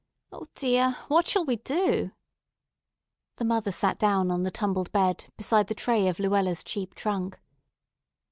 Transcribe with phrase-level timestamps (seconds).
[0.31, 0.93] O, dear!
[1.09, 2.09] What shall we do?"
[3.35, 7.39] The mother sat down on the tumbled bed beside the tray of Luella's cheap trunk.